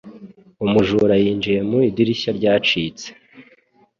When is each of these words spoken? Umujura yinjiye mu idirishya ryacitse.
Umujura 0.65 1.13
yinjiye 1.23 1.59
mu 1.69 1.77
idirishya 1.89 2.31
ryacitse. 2.37 3.07